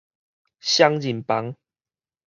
[0.59, 1.55] 雙人房